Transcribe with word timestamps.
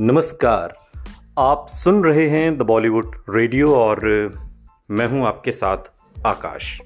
नमस्कार। 0.00 0.74
आप 1.38 1.66
सुन 1.68 2.04
रहे 2.04 2.28
हैं 2.28 2.58
द 2.58 2.62
बॉलीवुड 2.62 3.24
रेडियो 3.30 3.74
और 3.76 4.00
मैं 4.90 5.08
हूँ 5.08 5.26
आपके 5.26 5.52
साथ 5.52 5.76
आकाश। 6.26 6.80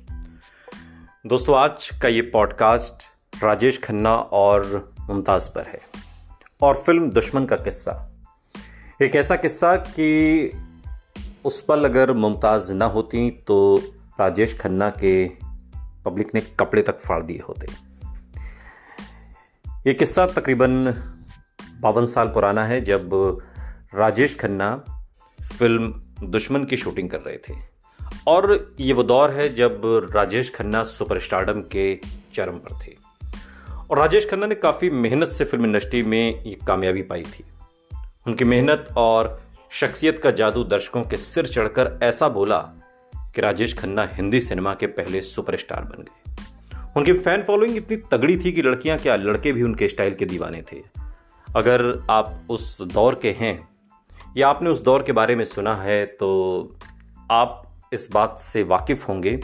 दोस्तों, 1.27 1.57
आज 1.57 1.91
का 2.03 2.09
ये 2.09 2.23
पॉडकास्ट 2.23 3.03
राजेश 3.45 3.81
खन्ना 3.85 4.15
और 4.17 4.93
मुमताज़ 5.01 5.51
पर 5.51 5.67
है 5.67 5.81
और 6.63 6.77
फ़िल्म 6.77 7.11
दुश्मन 7.11 7.45
का 7.45 7.57
किस्सा। 7.57 8.13
एक 9.03 9.17
ऐसा 9.17 9.37
किस्सा 9.37 9.77
कि 9.77 10.53
उस 11.45 11.63
पल 11.63 11.85
अगर 11.85 12.13
मुमताज़ 12.13 12.73
ना 12.73 12.85
होती 12.85 13.31
तो 13.31 13.83
राजेश 14.21 14.59
खन्ना 14.61 14.91
के 14.91 15.29
पब्लिक 16.05 16.35
ने 16.35 16.41
कपड़े 16.41 16.83
तक 16.83 16.99
फाड़ 16.99 17.23
दिए 17.23 17.41
होते। 17.49 17.67
ये 19.87 19.95
किस्सा 19.95 20.27
तकरीबन 20.27 20.95
बावन 21.83 22.07
साल 22.07 22.29
पुराना 22.29 22.65
है 22.65 22.81
जब 22.81 23.11
राजेश 23.95 24.37
खन्ना 24.39 24.85
फ़िल्म 25.59 25.95
दुश्मन 26.23 26.65
की 26.65 26.77
शूटिंग 26.77 27.11
कर 27.11 27.21
रहे 27.21 27.37
थे। 27.37 27.55
और 28.27 28.75
ये 28.81 28.93
वो 28.93 29.03
दौर 29.03 29.31
है 29.31 29.55
जब 29.55 29.83
राजेश 30.15 30.53
खन्ना 30.55 30.85
सुपरस्टारडम 30.85 31.61
के 31.61 32.01
चरम 32.35 32.53
पर 32.53 32.87
थे। 32.87 32.97
और 33.91 33.99
राजेश 33.99 34.31
खन्ना 34.31 34.47
ने 34.47 34.55
काफ़ी 34.55 34.91
मेहनत 34.91 35.29
से 35.29 35.45
फ़िल्म 35.45 35.65
इंडस्ट्री 35.65 36.03
में 36.03 36.45
ये 36.45 36.59
कामयाबी 36.67 37.03
पाई 37.03 37.23
थी। 37.23 37.45
उनकी 38.27 38.45
मेहनत 38.45 38.89
और 38.97 39.43
शख्सियत 39.71 40.21
का 40.23 40.31
जादू 40.31 40.65
दर्शकों 40.65 41.03
के 41.03 41.17
सिर 41.17 41.47
चढ़कर 41.47 41.99
ऐसा 42.03 42.29
बोला 42.29 42.59
कि 43.17 43.41
राजेश 43.41 43.79
खन्ना 43.79 44.09
हिंदी 44.13 44.41
सिनेमा 44.41 44.75
के 44.75 44.87
पहले 44.87 45.21
सुपरस्टार 45.21 45.85
बन 45.85 46.03
गए। 46.03 46.35
उनकी 46.97 47.13
फ़ैन 47.13 47.43
फॉलोइंग 47.43 47.77
इतनी 47.77 47.97
तगड़ी 47.97 48.37
थी 48.37 48.53
कि 48.53 48.63
लड़कियाँ 48.63 48.99
क्या 48.99 49.17
लड़के 49.17 49.53
भी 49.53 49.63
उनके 49.63 49.89
स्टाइल 49.89 50.15
के 50.15 50.25
दीवाने 50.25 50.63
थे। 50.63 51.02
अगर 51.57 51.83
आप 52.11 52.47
उस 52.51 52.81
दौर 52.83 53.15
के 53.15 53.31
हैं, 53.31 53.69
या 54.37 54.49
आपने 54.49 54.71
उस 54.71 54.83
दौर 54.85 55.03
के 55.03 55.13
बारे 55.13 55.37
में 55.37 55.45
सुना 55.45 55.75
है 55.77 56.05
तो 56.07 56.29
आप 57.31 57.63
इस 57.93 58.09
बात 58.13 58.39
से 58.39 58.63
वाकिफ़ 58.63 59.05
होंगे 59.07 59.37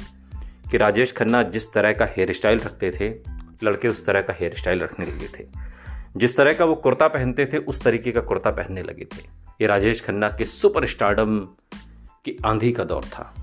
कि 0.71 0.77
राजेश 0.77 1.13
खन्ना 1.13 1.43
जिस 1.43 1.73
तरह 1.73 1.93
का 1.93 2.05
हेयर 2.07 2.33
स्टाइल 2.33 2.59
रखते 2.59 2.91
थे, 2.91 3.09
लड़के 3.63 3.89
उस 3.89 4.05
तरह 4.05 4.21
का 4.21 4.35
हेयर 4.41 4.55
स्टाइल 4.55 4.81
रखने 4.81 5.07
लगे 5.07 5.29
थे। 5.29 5.47
जिस 6.17 6.37
तरह 6.37 6.53
का 6.53 6.65
वो 6.65 6.75
कुर्ता 6.75 7.09
पहनते 7.09 7.47
थे, 7.47 7.59
उस 7.59 7.83
तरीके 7.83 8.13
का 8.13 8.21
कुर्ता 8.21 8.51
पहनने 8.51 8.83
लगे 8.83 9.05
थे। 9.05 9.23
ये 9.61 9.67
राजेश 9.67 10.01
खन्ना 10.01 10.29
के 10.29 10.45
सुपर 10.45 10.87
स्टार्डम 10.87 11.39
की 12.25 12.37
आंधी 12.47 12.73
का 12.73 12.85
दौर 12.85 13.05
था। 13.05 13.35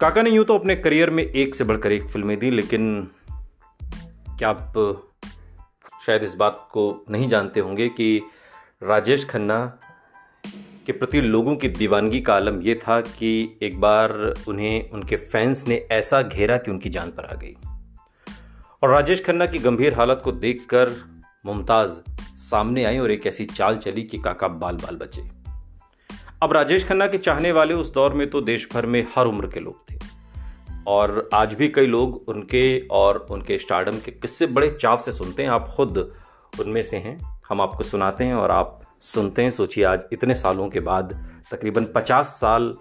काका 0.00 0.22
ने 0.22 0.30
यूँ 0.30 0.44
तो 0.44 0.58
अपने 0.58 0.76
करियर 0.76 1.10
में 1.10 1.22
एक 1.24 1.54
से 1.54 1.64
बढ़कर 1.64 1.92
एक 1.92 2.06
फ़िल्में 2.06 2.38
दी, 2.38 2.50
लेकिन 2.50 3.08
क्या 4.28 4.48
आप 4.48 4.74
शायद 6.06 6.22
इस 6.22 6.34
बात 6.34 6.68
को 6.72 7.04
नहीं 7.10 7.28
जानते 7.28 7.60
होंगे 7.60 7.88
कि 7.88 8.22
राजेश 8.82 9.24
खन्ना 9.24 9.78
के 10.86 10.92
प्रति 10.92 11.20
लोगों 11.20 11.56
की 11.56 11.68
दीवानगी 11.68 12.20
का 12.20 12.34
आलम 12.34 12.62
यह 12.62 12.74
था 12.74 13.00
कि 13.00 13.58
एक 13.62 13.80
बार 13.80 14.34
उन्हें, 14.48 14.90
उनके 14.90 15.16
फैंस 15.16 15.64
ने 15.68 15.86
ऐसा 15.90 16.22
घेरा 16.22 16.56
कि 16.56 16.70
उनकी 16.70 16.88
जान 16.88 17.10
पर 17.10 17.24
आ 17.24 17.34
गई। 17.34 17.56
और 18.82 18.90
राजेश 18.90 19.24
खन्ना 19.24 19.46
की 19.46 19.58
गंभीर 19.58 19.94
हालत 19.94 20.20
को 20.24 20.32
देखकर 20.32 21.04
मुमताज़ 21.46 22.10
सामने 22.36 22.84
आई 22.84 22.98
और 22.98 23.10
एक 23.10 23.26
ऐसी 23.26 23.44
चाल 23.44 23.76
चली 23.76 24.02
कि 24.02 24.18
काका 24.18 24.48
बाल 24.48 24.76
बाल 24.76 24.96
बचे। 24.96 25.22
अब 26.42 26.52
राजेश 26.52 26.88
खन्ना 26.88 27.06
के 27.06 27.18
चाहने 27.18 27.52
वाले 27.52 27.74
उस 27.74 27.94
दौर 27.94 28.12
में 28.12 28.30
तो 28.30 28.40
देश 28.40 28.68
भर 28.72 28.86
में 28.86 29.06
हर 29.14 29.26
उम्र 29.26 29.46
के 29.46 29.60
लोग 29.60 29.90
थे। 29.90 29.95
और 30.86 31.28
आज 31.34 31.54
भी 31.54 31.68
कई 31.68 31.86
लोग 31.86 32.24
उनके 32.28 32.86
और 32.90 33.26
उनके 33.30 33.58
स्टार्डम 33.58 33.98
के 33.98 34.10
किस्से 34.12 34.46
बड़े 34.46 34.70
चाव 34.80 34.98
से 34.98 35.12
सुनते 35.12 35.42
हैं। 35.42 35.50
आप 35.50 35.68
खुद 35.68 35.98
उनमें 36.60 36.82
से 36.82 36.96
हैं। 36.96 37.18
हम 37.48 37.60
आपको 37.60 37.84
सुनाते 37.84 38.24
हैं 38.24 38.34
और 38.34 38.50
आप 38.50 38.80
सुनते 39.00 39.42
हैं। 39.42 39.50
सोचिए, 39.50 39.84
आज 39.84 40.02
इतने 40.12 40.34
सालों 40.34 40.68
के 40.68 40.80
बाद, 40.80 41.30
तकरीबन 41.50 41.84
पचास 41.84 42.26
साल 42.26 42.74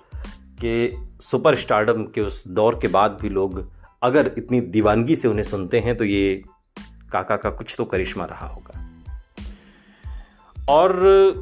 के 0.62 0.92
सुपर 1.20 1.56
स्टार्डम 1.56 2.04
के 2.06 2.22
उस 2.22 2.48
दौर 2.48 2.80
के 2.82 2.88
बाद 2.88 3.18
भी 3.22 3.30
लोग 3.30 3.72
अगर 4.04 4.32
इतनी 4.38 4.62
दीवानगी 4.62 5.16
से 5.16 5.28
उन्हें 5.28 5.44
सुनते 5.44 5.80
हैं 5.80 5.96
तो 5.98 6.04
ये 6.04 6.44
काका 7.12 7.36
का 7.36 7.50
कुछ 7.50 7.76
तो 7.78 7.86
करिश्मा 7.86 8.26
रहा 8.26 8.48
होगा। 8.48 8.82
और 10.70 10.94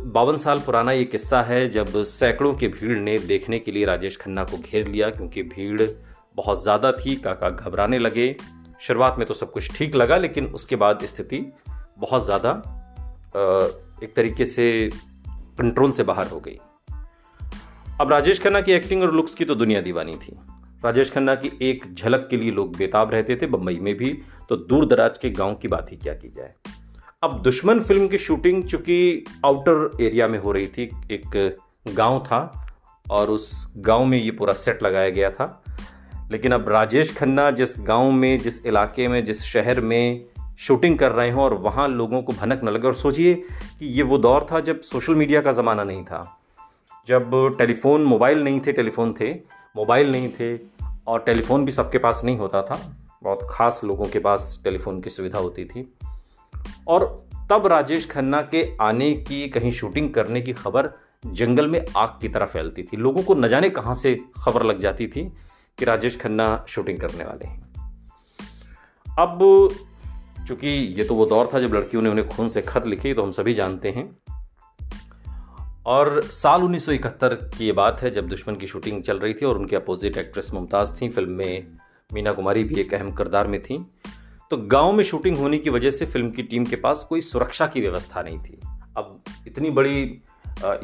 बावन 0.06 0.38
साल 0.38 0.60
पुराना 0.60 0.92
ये 0.92 1.04
किस्सा 1.04 1.42
है, 1.42 1.70
जब 1.70 2.04
सैकड़ों 2.04 2.54
की 2.54 2.68
भीड़ 2.68 2.98
ने 2.98 3.18
देखने 3.20 3.60
के 3.60 3.72
लिए 3.72 3.86
राजेश 3.86 4.18
खन्ना 4.18 4.44
को 4.44 4.58
घेर 4.58 4.88
लिया, 4.88 5.10
क्योंकि 5.10 5.44
भीड़ 5.44 5.82
बहुत 6.36 6.62
ज़्यादा 6.64 6.92
थी, 6.94 7.16
काका 7.16 7.50
घबराने 7.50 8.00
लगे। 8.00 8.36
शुरुआत 8.82 9.16
में 9.18 9.28
तो 9.28 9.34
सब 9.34 9.52
कुछ 9.52 9.76
ठीक 9.76 9.96
लगा, 9.96 10.18
लेकिन 10.18 10.46
उसके 10.48 10.76
बाद 10.76 11.06
स्थिति 11.06 11.46
बहुत 12.00 12.26
ज़्यादा 12.26 12.52
एक 14.04 14.14
तरीके 14.16 14.46
से 14.46 14.90
कंट्रोल 15.60 15.92
से 15.92 16.04
बाहर 16.04 16.28
हो 16.28 16.40
गई। 16.40 16.58
अब 18.02 18.12
राजेश 18.12 18.40
खन्ना 18.44 18.62
की 18.62 18.72
एक्टिंग 18.72 19.04
और 19.04 19.14
लुक्स 19.14 19.36
की 19.36 19.46
तो 19.46 19.56
दुनिया 19.56 19.82
दीवानी 19.82 20.14
थी। 20.18 20.38
राजेश 20.86 21.12
खन्ना 21.12 21.36
की 21.36 21.52
एक 21.62 21.94
झलक 21.94 22.28
के 22.30 22.38
लिए 22.38 22.52
लोग 22.52 22.76
बेताब 22.78 23.12
रहते 23.12 23.36
थे 23.36 23.48
बम्बई 23.48 23.78
में 23.80 23.94
भी 23.96 24.14
तो 24.50 24.56
दूर 24.58 24.86
दराज 24.86 25.18
के 25.18 25.30
गाँव 25.32 25.56
की 25.56 25.68
बात 25.68 25.92
ही 25.92 25.98
क्या 25.98 26.14
की 26.14 26.30
जाए। 26.30 26.54
अब 27.24 27.42
दुश्मन 27.42 27.80
फ़िल्म 27.80 28.08
की 28.08 28.18
शूटिंग 28.18 28.64
चूँकि 28.64 29.24
आउटर 29.46 30.04
एरिया 30.04 30.28
में 30.28 30.40
हो 30.40 30.52
रही 30.52 30.68
थी, 30.68 30.90
एक 31.12 31.58
गाँव 31.88 32.20
था, 32.20 32.70
और 33.06 33.30
उस 33.30 33.74
गाँव 33.78 34.06
में 34.06 34.18
ये 34.18 34.32
पूरा 34.32 34.54
सेट 34.54 34.84
लगाया 34.84 35.10
गया 35.10 35.30
था। 35.30 35.63
लेकिन 36.34 36.52
अब 36.52 36.70
राजेश 36.70 37.18
खन्ना 37.18 37.52
जिस 37.52 37.70
गाँव 37.80 38.12
में, 38.12 38.40
जिस 38.40 38.66
इलाके 38.66 39.08
में, 39.08 39.26
जिस 39.26 39.44
शहर 39.44 39.82
में 39.82 40.26
शूटिंग 40.60 40.98
कर 40.98 41.12
रहे 41.12 41.32
हों 41.32 41.44
और 41.44 41.54
वहाँ 41.54 41.88
लोगों 41.88 42.22
को 42.22 42.34
भनक 42.34 42.62
न 42.64 42.70
लगे, 42.70 42.88
और 42.88 42.94
सोचिए 42.94 43.34
कि 43.80 43.86
ये 43.86 44.04
वो 44.04 44.18
दौर 44.18 44.48
था 44.52 44.60
जब 44.60 44.82
सोशल 44.82 45.16
मीडिया 45.16 45.42
का 45.42 45.52
ज़माना 45.52 45.84
नहीं 45.84 46.04
था। 46.04 46.40
जब 47.08 47.56
टेलीफोन 47.58 48.04
मोबाइल 48.04 48.44
नहीं 48.44 48.60
थे, 48.60 48.72
टेलीफोन 48.72 49.16
थे, 49.20 49.34
मोबाइल 49.76 50.12
नहीं 50.12 50.30
थे, 50.30 50.60
और 51.08 51.20
टेलीफोन 51.20 51.66
भी 51.66 51.72
सबके 51.72 51.98
पास 51.98 52.22
नहीं 52.26 52.38
होता 52.38 52.62
था। 52.62 52.98
बहुत 53.24 53.48
ख़ास 53.52 53.82
लोगों 53.84 54.06
के 54.06 54.20
पास 54.20 54.62
टेलीफोन 54.64 55.02
की 55.02 55.10
सुविधा 55.10 55.40
होती 55.40 55.66
थी। 55.66 55.94
और 56.88 57.28
तब 57.50 57.68
राजेश 57.68 58.10
खन्ना 58.10 58.42
के 58.42 58.78
आने 58.82 59.12
की, 59.12 59.50
कहीं 59.50 59.72
शूटिंग 59.72 60.14
करने 60.14 60.42
की 60.42 60.54
खबर 60.54 60.90
जंगल 61.26 61.68
में 61.68 61.86
आग 61.98 62.10
की 62.10 62.30
तरह 62.30 62.46
फैलती 62.46 62.84
थी। 62.84 62.98
लोगों 62.98 63.24
को 63.24 63.36
न 63.36 63.48
जाने 63.48 63.70
कहाँ 63.70 63.94
से 63.94 64.20
खबर 64.44 64.64
लग 64.64 64.80
जाती 64.80 65.08
थी। 65.08 65.34
कि 65.78 65.86
राजेश 65.86 66.18
खन्ना 66.18 66.66
शूटिंग 66.68 67.00
करने 67.00 67.24
वाले 67.24 67.46
हैं। 67.46 67.62
अब 69.06 69.40
चूँकि 70.48 70.68
ये 70.68 71.04
तो 71.04 71.16
वो 71.16 71.26
दौर 71.26 71.50
था, 71.54 71.60
जब 71.60 71.74
लड़कियों 71.74 72.02
ने 72.02 72.10
उन्हें 72.10 72.28
खून 72.30 72.50
से 72.50 72.62
खत 72.62 72.86
लिखे 72.86 73.14
तो 73.14 73.24
हम 73.24 73.32
सभी 73.32 73.54
जानते 73.54 73.90
हैं। 73.90 74.06
और 75.86 76.22
साल 76.24 76.64
1971 76.64 77.34
की 77.34 77.66
ये 77.66 77.72
बात 77.72 78.02
है, 78.02 78.10
जब 78.12 78.28
दुश्मन 78.28 78.56
की 78.56 78.68
शूटिंग 78.68 79.02
चल 79.04 79.20
रही 79.20 79.34
थी 79.34 79.46
और 79.46 79.58
उनके 79.58 79.76
अपोजिट 79.76 80.18
एक्ट्रेस 80.18 80.52
मुमताज़ 80.54 80.92
थी, 81.02 81.10
फ़िल्म 81.10 81.32
में 81.32 81.78
मीना 82.14 82.32
कुमारी 82.32 82.64
भी 82.64 82.76
एक 82.82 82.94
अहम 82.94 83.12
किरदार 83.12 83.48
में 83.48 83.62
थी। 83.64 83.78
तो 84.52 84.58
गाँव 84.58 84.92
में 84.92 85.04
शूटिंग 85.04 85.38
होने 85.38 85.58
की 85.58 85.70
वजह 85.70 85.92
से 85.92 86.06
फ़िल्म 86.06 86.30
की 86.32 86.44
टीम 86.44 86.66
के 86.66 86.76
पास 86.76 87.06
कोई 87.10 87.22
सुरक्षा 87.22 87.68
की 87.68 87.82
व्यवस्था 87.82 88.22
नहीं 88.22 88.40
थी। 88.40 88.60
अब 88.98 89.24
इतनी 89.48 89.70
बड़ी 89.70 90.22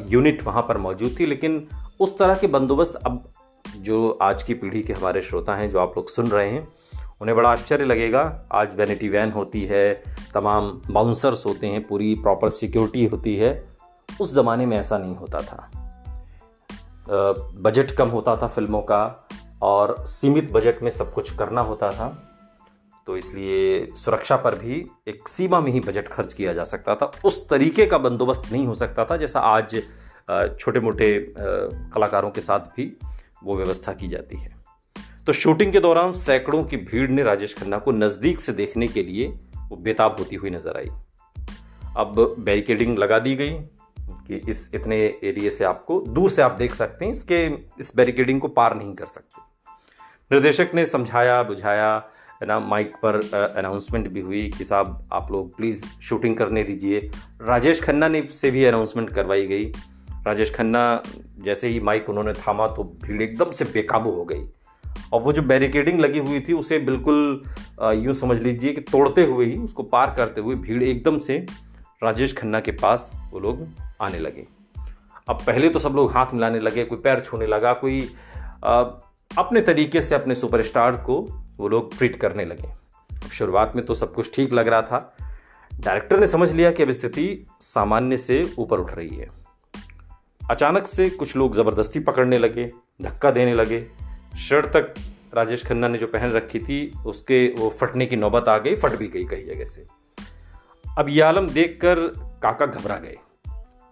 यूनिट 0.08 0.42
वहाँ 0.42 0.62
पर 0.62 0.78
मौजूद 0.78 1.16
थी, 1.20 1.26
लेकिन 1.26 1.66
उस 2.00 2.18
तरह 2.18 2.34
के 2.34 2.46
बंदोबस्त 2.46 2.94
अब 2.94 3.32
जो 3.80 4.18
आज 4.22 4.42
की 4.42 4.54
पीढ़ी 4.54 4.82
के 4.82 4.92
हमारे 4.92 5.22
श्रोता 5.22 5.54
हैं, 5.56 5.68
जो 5.70 5.78
आप 5.78 5.92
लोग 5.96 6.08
सुन 6.08 6.28
रहे 6.28 6.48
हैं, 6.50 6.66
उन्हें 7.20 7.36
बड़ा 7.36 7.50
आश्चर्य 7.50 7.84
लगेगा। 7.84 8.22
आज 8.52 8.74
वैनिटी 8.76 9.08
वैन 9.08 9.30
होती 9.30 9.64
है, 9.64 10.02
तमाम 10.34 10.70
बाउंसर्स 10.90 11.44
होते 11.46 11.66
हैं, 11.66 11.86
पूरी 11.86 12.14
प्रॉपर 12.14 12.50
सिक्योरिटी 12.50 13.04
होती 13.06 13.36
है। 13.36 13.52
उस 14.20 14.34
ज़माने 14.34 14.66
में 14.66 14.76
ऐसा 14.78 14.98
नहीं 14.98 15.16
होता 15.16 15.40
था। 15.42 15.70
बजट 17.56 17.90
कम 17.90 18.08
होता 18.08 18.36
था 18.36 18.48
फ़िल्मों 18.48 18.80
का 18.82 19.28
और 19.62 19.94
सीमित 20.06 20.50
बजट 20.52 20.82
में 20.82 20.90
सब 20.90 21.12
कुछ 21.12 21.36
करना 21.36 21.60
होता 21.60 21.90
था। 21.92 22.08
तो 23.06 23.16
इसलिए 23.16 23.88
सुरक्षा 23.96 24.36
पर 24.36 24.54
भी 24.54 24.84
एक 25.08 25.28
सीमा 25.28 25.60
में 25.60 25.70
ही 25.72 25.80
बजट 25.80 26.08
खर्च 26.08 26.32
किया 26.32 26.52
जा 26.52 26.64
सकता 26.64 26.94
था। 26.94 27.10
उस 27.24 27.48
तरीके 27.48 27.86
का 27.86 27.98
बंदोबस्त 27.98 28.52
नहीं 28.52 28.66
हो 28.66 28.74
सकता 28.74 29.04
था, 29.04 29.16
जैसा 29.16 29.40
आज 29.40 29.82
छोटे 30.58 30.80
मोटे 30.80 31.34
कलाकारों 31.38 32.30
के 32.30 32.40
साथ 32.40 32.60
भी 32.76 32.84
वो 33.44 33.56
व्यवस्था 33.56 33.92
की 33.92 34.08
जाती 34.08 34.36
है। 34.36 34.54
तो 35.26 35.32
शूटिंग 35.32 35.72
के 35.72 35.80
दौरान 35.80 36.12
सैकड़ों 36.12 36.62
की 36.64 36.76
भीड़ 36.76 37.08
ने 37.10 37.22
राजेश 37.22 37.54
खन्ना 37.54 37.78
को 37.78 37.92
नज़दीक 37.92 38.40
से 38.40 38.52
देखने 38.52 38.88
के 38.88 39.02
लिए 39.02 39.26
वो 39.68 39.76
बेताब 39.76 40.16
होती 40.18 40.36
हुई 40.36 40.50
नज़र 40.50 40.76
आई। 40.76 40.88
अब 41.96 42.14
बैरिकेडिंग 42.38 42.98
लगा 42.98 43.18
दी 43.18 43.34
गई 43.34 43.50
कि 44.26 44.36
इस 44.50 44.70
इतने 44.74 44.96
एरिए 45.24 45.50
से 45.50 45.64
आपको 45.64 46.00
दूर 46.08 46.30
से 46.30 46.42
आप 46.42 46.52
देख 46.52 46.74
सकते 46.74 47.04
हैं, 47.04 47.12
इसके 47.12 47.44
इस 47.80 47.92
बैरिकेडिंग 47.96 48.40
को 48.40 48.48
पार 48.48 48.76
नहीं 48.76 48.94
कर 48.94 49.06
सकते। 49.06 49.42
निर्देशक 50.30 50.70
ने 50.74 50.86
समझाया, 50.86 51.42
बुझाया 51.42 52.10
ना, 52.42 52.58
माइक 52.58 52.94
पर 52.96 53.16
अनाउंसमेंट 53.56 54.08
भी 54.08 54.20
हुई 54.20 54.48
कि 54.58 54.64
साहब, 54.64 55.08
आप 55.12 55.30
लोग 55.32 55.56
प्लीज़ 55.56 55.84
शूटिंग 56.02 56.36
करने 56.36 56.62
दीजिए। 56.62 57.10
राजेश 57.42 57.82
खन्ना 57.82 58.08
ने 58.08 58.22
से 58.32 58.50
भी 58.50 58.64
अनाउंसमेंट 58.64 59.10
करवाई 59.10 59.46
गई। 59.46 59.72
राजेश 60.26 60.54
खन्ना 60.54 61.02
जैसे 61.38 61.68
ही 61.68 61.80
माइक 61.80 62.08
उन्होंने 62.10 62.32
थामा 62.32 62.66
तो 62.66 62.84
भीड़ 63.04 63.20
एकदम 63.22 63.52
से 63.52 63.64
बेकाबू 63.64 64.10
हो 64.10 64.24
गई। 64.24 64.42
और 65.12 65.20
वो 65.20 65.32
जो 65.32 65.42
बैरिकेडिंग 65.42 66.00
लगी 66.00 66.18
हुई 66.18 66.40
थी 66.40 66.52
उसे 66.52 66.78
बिल्कुल 66.78 67.42
यूँ 67.94 68.14
समझ 68.14 68.40
लीजिए 68.40 68.72
कि 68.72 68.80
तोड़ते 68.80 69.24
हुए 69.24 69.46
ही 69.46 69.56
उसको 69.58 69.82
पार 69.82 70.14
करते 70.16 70.40
हुए 70.40 70.54
भीड़ 70.56 70.82
एकदम 70.82 71.18
से 71.18 71.38
राजेश 72.02 72.36
खन्ना 72.36 72.60
के 72.60 72.72
पास 72.72 73.12
वो 73.32 73.40
लोग 73.40 73.66
आने 74.00 74.18
लगे। 74.18 74.46
अब 75.28 75.42
पहले 75.46 75.68
तो 75.68 75.78
सब 75.78 75.92
लोग 75.92 76.12
हाथ 76.12 76.34
मिलाने 76.34 76.60
लगे 76.60 76.84
कोई 76.84 76.98
पैर 76.98 77.20
छूने 77.20 77.46
लगा 77.46 77.72
कोई 77.72 78.08
आ, 78.64 78.82
अपने 79.30 79.60
तरीके 79.60 80.02
से 80.02 80.14
अपने 80.14 80.34
सुपरस्टार 80.34 80.96
को 81.06 81.20
वो 81.56 81.68
लोग 81.68 81.96
ट्रीट 81.98 82.16
करने 82.16 82.44
लगे। 82.44 82.72
शुरुआत 83.32 83.76
में 83.76 83.84
तो 83.86 83.94
सब 83.94 84.14
कुछ 84.14 84.34
ठीक 84.34 84.52
लग 84.52 84.68
रहा 84.68 84.82
था। 84.82 85.16
डायरेक्टर 85.72 86.20
ने 86.20 86.26
समझ 86.26 86.50
लिया 86.52 86.70
कि 86.70 86.82
अब 86.82 86.90
स्थिति 86.90 87.46
सामान्य 87.60 88.16
से 88.18 88.42
ऊपर 88.58 88.78
उठ 88.78 88.94
रही 88.94 89.16
है। 89.16 89.28
अचानक 90.50 90.86
से 90.86 91.08
कुछ 91.10 91.36
लोग 91.36 91.54
ज़बरदस्ती 91.54 92.00
पकड़ने 92.00 92.38
लगे, 92.38 92.70
धक्का 93.02 93.30
देने 93.30 93.54
लगे। 93.54 93.84
शर्ट 94.38 94.66
तक 94.66 94.94
राजेश 95.34 95.64
खन्ना 95.66 95.88
ने 95.88 95.98
जो 95.98 96.06
पहन 96.06 96.32
रखी 96.32 96.58
थी, 96.58 96.92
उसके 97.06 97.46
वो 97.58 97.68
फटने 97.70 98.06
की 98.06 98.16
नौबत 98.16 98.48
आ 98.48 98.56
गई, 98.58 98.74
फट 98.76 98.96
भी 98.96 99.08
गई 99.08 99.24
कई 99.24 99.44
जगह 99.44 99.64
से। 99.64 99.86
अब 100.98 101.08
ये 101.08 101.20
आलम 101.20 101.48
देखकर 101.48 101.98
काका 102.42 102.66
घबरा 102.66 102.96
गए। 102.96 103.16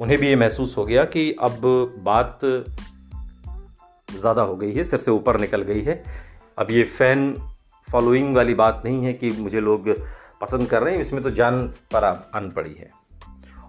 उन्हें 0.01 0.19
भी 0.19 0.29
ये 0.29 0.37
महसूस 0.37 0.77
हो 0.77 0.85
गया 0.85 1.05
कि 1.07 1.31
अब 1.33 1.61
बात 2.05 2.41
ज़्यादा 4.09 4.43
हो 4.43 4.57
गई 4.57 4.73
है, 4.73 4.85
सिर 4.85 4.99
से 4.99 5.11
ऊपर 5.11 5.41
निकल 5.41 5.63
गई 5.63 5.83
है। 5.83 6.03
अब 6.59 6.71
ये 6.71 6.85
फ़ैन 6.85 7.33
फॉलोइंग 7.89 8.35
वाली 8.37 8.55
बात 8.55 8.83
नहीं 8.85 9.05
है 9.05 9.13
कि 9.13 9.31
मुझे 9.31 9.61
लोग 9.61 9.89
पसंद 10.41 10.69
कर 10.69 10.83
रहे 10.83 10.95
हैं, 10.95 11.01
इसमें 11.01 11.23
तो 11.23 11.31
जान 11.33 11.67
पर 11.95 12.05
आन 12.35 12.51
पड़ी 12.51 12.75
है। 12.75 12.91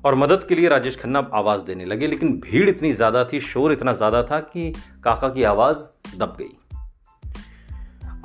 और 0.06 0.16
मदद 0.16 0.46
के 0.50 0.56
लिए 0.56 0.70
राजेश 0.70 0.98
खन्ना 0.98 1.30
आवाज़ 1.34 1.64
देने 1.64 1.86
लगे, 1.86 2.08
लेकिन 2.08 2.40
भीड़ 2.40 2.70
इतनी 2.70 2.92
ज़्यादा 2.92 3.24
थी, 3.24 3.40
शोर 3.40 3.72
इतना 3.72 3.94
ज़्यादा 3.94 4.24
था 4.24 4.40
कि 4.40 4.74
काका 5.04 5.30
की 5.30 5.44
आवाज़ 5.44 5.78
दब 6.18 6.38
गई। 6.40 6.56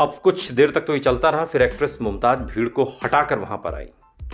अब 0.00 0.21
कुछ 0.23 0.53
देर 0.53 0.71
तक 0.71 0.81
तो 0.81 0.93
ये 0.93 0.99
चलता 0.99 1.31
रहा, 1.31 1.44
फिर 1.44 1.62
एक्ट्रेस 1.62 1.99
मुमताज़ 2.03 2.38
भीड़ 2.38 2.69
को 2.69 2.85
हटाकर 3.05 3.38
वहाँ 3.38 3.59
पर 3.59 3.75
आई। 3.75 3.87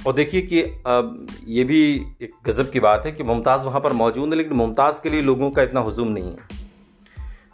और 0.06 0.12
देखिए 0.12 0.40
कि, 0.42 0.62
अब 0.62 1.26
ये 1.46 1.64
भी 1.64 2.06
एक 2.22 2.31
गज़ब 2.46 2.70
की 2.70 2.81
बात 2.81 3.06
है 3.06 3.12
कि 3.12 3.22
मुमताज़ 3.22 3.66
वहाँ 3.66 3.81
पर 3.81 3.93
मौजूद 3.93 4.28
है, 4.28 4.34
लेकिन 4.34 4.52
मुमताज़ 4.52 5.00
के 5.02 5.10
लिए 5.10 5.20
लोगों 5.20 5.50
का 5.50 5.62
इतना 5.62 5.81
हजूम 5.81 6.08
नहीं 6.08 6.31
है। 6.31 6.48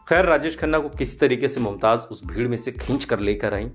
खैर, 0.08 0.24
राजेश 0.24 0.58
खन्ना 0.58 0.78
को 0.78 0.88
किसी 0.88 1.18
तरीके 1.18 1.48
से 1.48 1.60
मुमताज़ 1.60 2.00
उस 2.00 2.24
भीड़ 2.26 2.48
में 2.48 2.56
से 2.56 2.72
खींच 2.72 3.04
कर 3.04 3.20
लेकर 3.20 3.54
आई? 3.54 3.70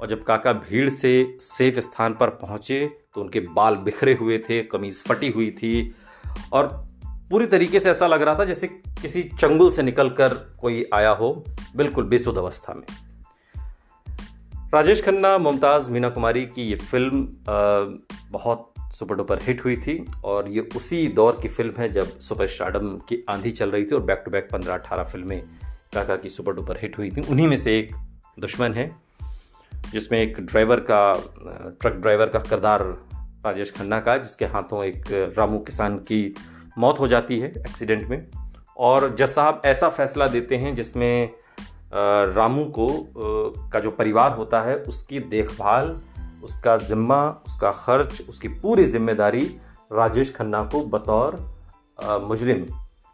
और 0.00 0.08
जब 0.08 0.22
काका 0.24 0.52
भीड़ 0.52 0.88
से 0.90 1.12
सेफ़ 1.40 1.78
स्थान 1.80 2.14
पर 2.14 2.30
पहुँचे 2.38 2.86
तो 3.14 3.20
उनके 3.20 3.40
बाल 3.50 3.76
बिखरे 3.76 4.14
हुए 4.14 4.38
थे, 4.38 4.62
कमीज 4.62 5.02
फटी 5.04 5.28
हुई 5.30 5.50
थी। 5.52 5.94
और 6.52 6.66
पूरी 7.30 7.46
तरीके 7.46 7.80
से 7.80 7.90
ऐसा 7.90 8.06
लग 8.06 8.22
रहा 8.22 8.38
था 8.38 8.44
जैसे 8.44 8.66
किसी 9.02 9.22
चंगुल 9.40 9.70
से 9.72 9.82
निकलकर 9.82 10.34
कोई 10.60 10.84
आया 10.94 11.10
हो, 11.10 11.32
बिल्कुल 11.76 12.04
बेसुध 12.04 12.38
अवस्था 12.38 12.74
में। 12.74 12.86
राजेश 14.74 15.02
खन्ना, 15.04 15.36
मुमताज़, 15.38 15.90
मीना 15.90 16.08
कुमारी 16.08 16.44
की 16.46 16.62
ये 16.62 16.76
फ़िल्म 16.76 17.28
बहुत 18.30 18.68
सुपर 18.92 19.14
डुपर 19.14 19.42
हिट 19.42 19.64
हुई 19.64 19.76
थी, 19.76 20.04
और 20.24 20.48
ये 20.48 20.68
उसी 20.76 21.06
दौर 21.08 21.38
की 21.42 21.48
फ़िल्म 21.48 21.74
है 21.78 21.88
जब 21.92 22.18
सुपर 22.20 22.46
स्टार्डम 22.46 22.88
की 23.08 23.24
आंधी 23.30 23.50
चल 23.50 23.70
रही 23.70 23.84
थी 23.84 23.94
और 23.94 24.02
बैक 24.02 24.22
टू 24.24 24.30
बैक 24.30 24.48
पंद्रह 24.52 24.74
अठारह 24.74 25.04
फ़िल्में 25.04 25.40
काका 25.94 26.16
की 26.16 26.28
सुपर 26.28 26.52
डुपर 26.52 26.78
हिट 26.82 26.98
हुई 26.98 27.10
थी। 27.10 27.20
उन्हीं 27.20 27.48
में 27.48 27.56
से 27.56 27.78
एक 27.78 27.94
दुश्मन 28.40 28.72
है। 28.72 28.90
जिसमें 29.90 30.18
एक 30.20 30.40
ड्राइवर 30.40 30.80
का, 30.80 31.12
ट्रक 31.80 31.92
ड्राइवर 31.94 32.28
का 32.28 32.38
किरदार 32.40 32.82
राजेश 33.46 33.72
खन्ना 33.72 33.98
का 34.00 34.16
जिसके 34.18 34.44
हाथों 34.46 34.84
एक 34.84 35.04
रामू 35.38 35.58
किसान 35.60 35.96
की 36.08 36.34
मौत 36.78 37.00
हो 37.00 37.08
जाती 37.08 37.38
है 37.38 37.48
एक्सीडेंट 37.50 38.08
में। 38.08 38.30
और 38.78 39.14
जज 39.14 39.28
साहब 39.28 39.62
ऐसा 39.64 39.88
फैसला 39.90 40.26
देते 40.28 40.56
हैं 40.56 40.74
जिसमें 40.74 41.30
रामू 42.34 42.64
को 42.78 42.88
का 43.72 43.80
जो 43.80 43.90
परिवार 43.90 44.32
होता 44.32 44.60
है, 44.60 44.76
उसकी 44.78 45.20
देखभाल, 45.20 45.98
उसका 46.44 46.76
ज़िम्मा, 46.78 47.22
उसका 47.46 47.70
खर्च, 47.72 48.22
उसकी 48.28 48.48
पूरी 48.50 48.84
ज़िम्मेदारी 48.86 49.44
राजेश 49.92 50.34
खन्ना 50.34 50.62
को 50.64 50.84
बतौर 50.88 51.36
मुजरिम 52.22 52.64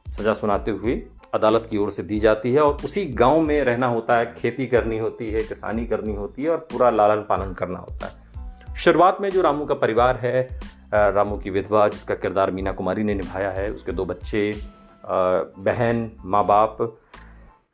सज़ा 0.06 0.32
सुनाते 0.35 0.70
हुए 0.70 0.94
अदालत 1.35 1.67
की 1.71 1.77
ओर 1.77 1.91
से 1.91 2.03
दी 2.03 2.19
जाती 2.21 2.53
है 2.53 2.61
और 2.61 2.77
उसी 2.85 3.05
गाँव 3.15 3.41
में 3.41 3.61
रहना 3.65 3.87
होता 3.87 4.17
है, 4.17 4.35
खेती 4.35 4.67
करनी 4.67 4.99
होती 4.99 5.31
है, 5.31 5.43
किसानी 5.45 5.87
करनी 5.87 6.15
होती 6.15 6.43
है 6.43 6.51
और 6.51 6.57
पूरा 6.73 6.91
लालन 6.91 7.23
पालन 7.23 7.53
करना 7.55 7.79
होता 7.79 8.07
है। 8.07 8.75
शुरुआत 8.77 9.21
में 9.21 9.29
जो 9.31 9.41
रामू 9.43 9.65
का 9.65 9.75
परिवार 9.75 10.17
है 10.17 10.49
रामू 10.95 11.37
की 11.39 11.51
विधवा 11.51 11.89
जिसका 11.89 12.15
किरदार 12.15 12.51
मीना 12.51 12.73
कुमारी 12.73 13.03
ने 13.05 13.15
निभाया 13.15 13.51
है, 13.51 13.71
उसके 13.71 13.93
दो 13.93 14.05
बच्चे 14.05 14.53
बहन 15.05 16.11
माँ 16.25 16.45
बाप 16.47 16.79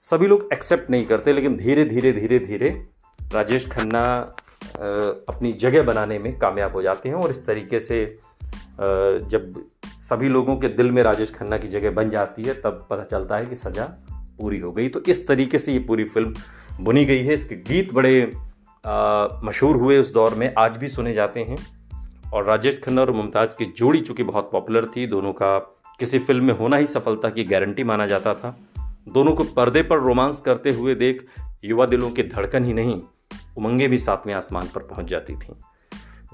सभी 0.02 0.26
लोग 0.26 0.48
एक्सेप्ट 0.52 0.90
नहीं 0.90 1.04
करते, 1.06 1.32
लेकिन 1.32 1.56
धीरे 1.56 1.84
धीरे 1.84 2.12
धीरे 2.12 2.38
धीरे 2.38 2.68
राजेश 3.32 3.68
खन्ना 3.70 4.04
अपनी 5.28 5.52
जगह 5.52 5.82
बनाने 5.82 6.18
में 6.18 6.36
कामयाब 6.38 6.72
हो 6.72 6.82
जाते 6.82 7.08
हैं 7.08 7.16
और 7.16 7.30
इस 7.30 7.46
तरीके 7.46 7.80
से 7.80 8.04
जब 8.80 9.62
सभी 10.04 10.28
लोगों 10.28 10.56
के 10.56 10.68
दिल 10.68 10.90
में 10.90 11.02
राजेश 11.02 11.30
खन्ना 11.34 11.58
की 11.58 11.68
जगह 11.68 11.90
बन 11.90 12.10
जाती 12.10 12.42
है, 12.42 12.54
तब 12.54 12.86
पता 12.90 13.02
चलता 13.02 13.36
है 13.36 13.46
कि 13.46 13.54
सज़ा 13.54 13.84
पूरी 14.38 14.58
हो 14.58 14.72
गई। 14.72 14.88
तो 14.88 15.00
इस 15.02 15.26
तरीके 15.28 15.58
से 15.58 15.72
ये 15.72 15.78
पूरी 15.78 16.04
फ़िल्म 16.04 16.34
बुनी 16.80 17.04
गई 17.04 17.22
है। 17.24 17.34
इसके 17.34 17.56
गीत 17.64 17.92
बड़े 17.94 18.32
मशहूर 19.44 19.76
हुए 19.76 19.98
उस 19.98 20.12
दौर 20.14 20.34
में, 20.34 20.52
आज 20.58 20.76
भी 20.76 20.88
सुने 20.88 21.12
जाते 21.12 21.40
हैं। 21.40 21.58
और 22.32 22.44
राजेश 22.44 22.80
खन्ना 22.84 23.00
और 23.00 23.10
मुमताज़ 23.10 23.56
की 23.58 23.72
जोड़ी 23.76 24.00
चूँकि 24.00 24.22
बहुत 24.22 24.50
पॉपुलर 24.52 24.86
थी, 24.86 25.06
दोनों 25.06 25.32
का 25.32 25.58
किसी 26.00 26.18
फ़िल्म 26.18 26.44
में 26.44 26.54
होना 26.54 26.76
ही 26.76 26.86
सफलता 26.86 27.28
की 27.28 27.44
गारंटी 27.44 27.84
माना 27.84 28.06
जाता 28.06 28.34
था। 28.34 28.56
दोनों 29.08 29.32
को 29.32 29.44
पर्दे 29.56 29.82
पर 29.82 29.98
रोमांस 29.98 30.40
करते 30.40 30.72
हुए 30.72 30.94
देख 30.94 31.26
युवा 31.64 31.86
दिलों 31.86 32.10
की 32.10 32.22
धड़कन 32.24 32.64
ही 32.64 32.72
नहीं, 32.72 33.00
उमंगे 33.56 33.88
भी 33.88 33.98
सातवें 33.98 34.34
आसमान 34.34 34.68
पर 34.74 34.80
पहुँच 34.84 35.06
जाती 35.06 35.34
थीं। 35.34 35.54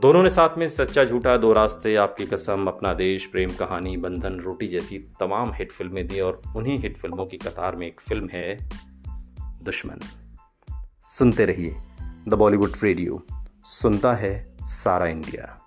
दोनों 0.00 0.22
ने 0.22 0.30
साथ 0.30 0.58
में 0.58 0.68
सच्चा 0.68 1.04
झूठा 1.04 1.36
दो 1.36 1.52
रास्ते, 1.52 1.94
आपकी 1.94 2.26
कसम, 2.26 2.66
अपना 2.66 2.94
देश, 2.94 3.26
प्रेम, 3.26 3.50
कहानी, 3.50 3.96
बंधन, 3.96 4.40
रोटी 4.40 4.68
जैसी 4.68 4.98
तमाम 4.98 5.52
हिट 5.52 5.72
फ़िल्में 5.72 6.08
दी 6.08 6.20
और 6.20 6.42
उन्हीं 6.56 6.78
हिट 6.78 6.96
फ़िल्मों 6.96 7.26
की 7.26 7.36
कतार 7.36 7.76
में 7.76 7.86
एक 7.86 8.00
फ़िल्म 8.00 8.28
है, 8.32 8.68
दुश्मन। 9.62 10.00
सुनते 11.04 11.44
रहिए 11.44 11.76
द 12.28 12.34
बॉलीवुड 12.34 12.72
रेडियो, 12.82 13.22
सुनता 13.64 14.14
है 14.14 14.56
सारा 14.62 15.06
इंडिया। 15.06 15.59